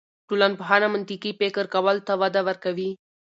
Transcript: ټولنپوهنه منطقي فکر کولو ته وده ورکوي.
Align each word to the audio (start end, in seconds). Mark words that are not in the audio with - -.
ټولنپوهنه 0.27 0.87
منطقي 0.93 1.31
فکر 1.39 1.65
کولو 1.73 2.01
ته 2.07 2.13
وده 2.21 2.41
ورکوي. 2.47 2.89